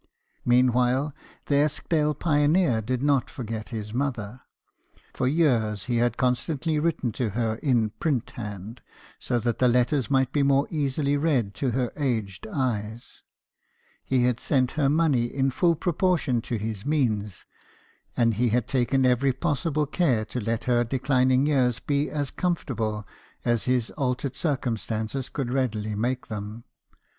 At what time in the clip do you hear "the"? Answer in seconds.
1.45-1.57, 9.59-9.67